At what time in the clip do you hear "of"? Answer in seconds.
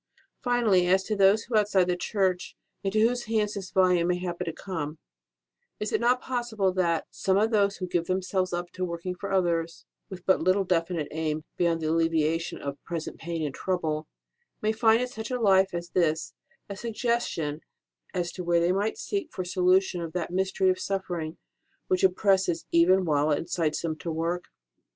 7.37-7.51, 12.59-12.83, 19.61-19.65, 20.01-20.13, 20.71-20.79